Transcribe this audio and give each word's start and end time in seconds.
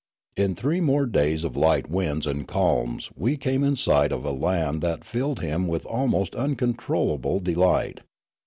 In 0.35 0.55
three 0.55 0.81
more 0.81 1.05
days 1.05 1.43
of 1.43 1.55
light 1.55 1.87
winds 1.87 2.25
and 2.25 2.47
calms 2.47 3.11
we 3.15 3.37
came 3.37 3.63
in 3.63 3.75
sight 3.75 4.11
of 4.11 4.25
a 4.25 4.31
land 4.31 4.81
that 4.81 5.05
filled 5.05 5.41
him 5.41 5.67
with 5.67 5.85
almost 5.85 6.35
uncontrollable 6.35 7.39
de 7.39 7.53
light. 7.53 7.99